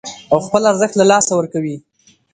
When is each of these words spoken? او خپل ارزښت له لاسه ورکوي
او 0.31 0.37
خپل 0.45 0.61
ارزښت 0.71 0.95
له 0.97 1.05
لاسه 1.11 1.31
ورکوي 1.35 1.77